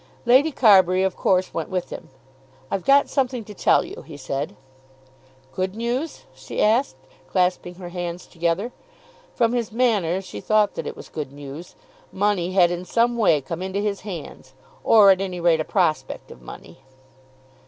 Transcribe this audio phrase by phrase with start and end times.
[0.25, 2.09] Lady Carbury of course went with him.
[2.71, 4.55] "I've got something to tell you," he said.
[5.51, 6.95] "Good news?" she asked,
[7.27, 8.71] clasping her hands together.
[9.35, 11.75] From his manner she thought that it was good news.
[12.11, 16.31] Money had in some way come into his hands, or at any rate a prospect
[16.31, 16.79] of money.